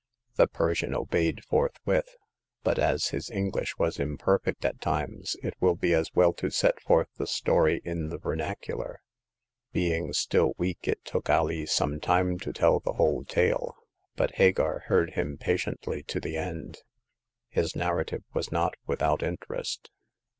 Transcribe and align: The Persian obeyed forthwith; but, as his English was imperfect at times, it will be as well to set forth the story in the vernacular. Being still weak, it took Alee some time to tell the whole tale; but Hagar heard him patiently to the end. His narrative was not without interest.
The 0.35 0.47
Persian 0.47 0.95
obeyed 0.95 1.45
forthwith; 1.45 2.15
but, 2.63 2.79
as 2.79 3.09
his 3.09 3.29
English 3.29 3.77
was 3.77 3.99
imperfect 3.99 4.65
at 4.65 4.81
times, 4.81 5.35
it 5.43 5.53
will 5.59 5.75
be 5.75 5.93
as 5.93 6.09
well 6.15 6.33
to 6.41 6.49
set 6.49 6.81
forth 6.81 7.09
the 7.19 7.27
story 7.27 7.81
in 7.85 8.09
the 8.09 8.17
vernacular. 8.17 9.03
Being 9.73 10.11
still 10.13 10.55
weak, 10.57 10.87
it 10.87 11.05
took 11.05 11.29
Alee 11.29 11.67
some 11.67 11.99
time 11.99 12.39
to 12.39 12.51
tell 12.51 12.79
the 12.79 12.93
whole 12.93 13.23
tale; 13.25 13.75
but 14.15 14.37
Hagar 14.37 14.79
heard 14.87 15.11
him 15.11 15.37
patiently 15.37 16.01
to 16.07 16.19
the 16.19 16.35
end. 16.35 16.79
His 17.49 17.75
narrative 17.75 18.23
was 18.33 18.51
not 18.51 18.73
without 18.87 19.21
interest. 19.21 19.91